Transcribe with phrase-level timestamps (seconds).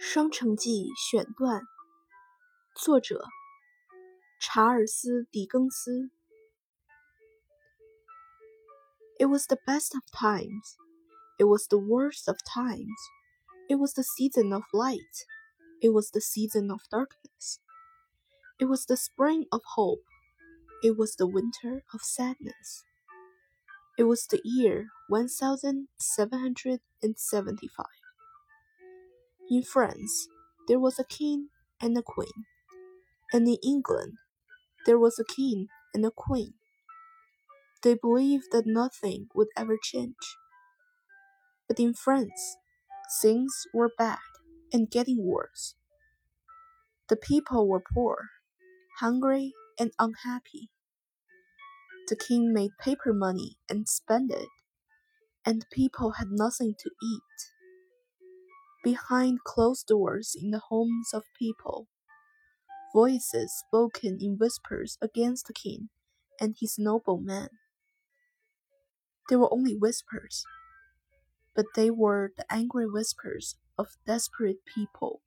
[0.02, 1.60] 《双城记》选段，
[2.74, 3.22] 作者
[4.40, 6.08] 查尔斯·狄更斯。
[9.18, 10.78] It was the best of times.
[11.36, 12.96] It was the worst of times.
[13.68, 15.26] It was the season of light.
[15.82, 17.58] It was the season of darkness.
[18.58, 20.02] It was the spring of hope.
[20.82, 22.86] It was the winter of sadness.
[23.98, 27.99] It was the year 1775.
[29.50, 30.28] In France,
[30.68, 31.50] there was a king
[31.80, 32.46] and a queen,
[33.32, 34.14] and in England,
[34.86, 36.54] there was a king and a queen.
[37.82, 40.36] They believed that nothing would ever change.
[41.68, 42.56] But in France,
[43.20, 44.18] things were bad
[44.72, 45.74] and getting worse.
[47.08, 48.30] The people were poor,
[49.00, 50.70] hungry, and unhappy.
[52.08, 54.48] The king made paper money and spent it,
[55.44, 57.59] and people had nothing to eat
[58.84, 61.88] behind closed doors in the homes of people.
[62.92, 65.88] Voices spoken in whispers against the king
[66.38, 67.48] and his noblemen.
[69.30, 70.44] They were only whispers,
[71.54, 75.22] but they were the angry whispers of desperate people.